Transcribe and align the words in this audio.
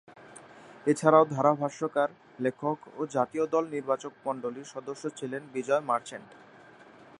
এছাড়াও 0.87 1.25
ধারাভাষ্যকার, 1.35 2.09
লেখক 2.39 2.77
ও 2.97 3.01
জাতীয় 3.15 3.45
দল 3.53 3.63
নির্বাচকমণ্ডলীর 3.75 4.71
সদস্য 4.73 5.03
ছিলেন 5.19 5.41
বিজয় 5.53 5.83
মার্চেন্ট। 5.89 6.29